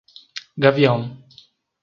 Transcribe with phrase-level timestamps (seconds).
[0.57, 1.05] Gavião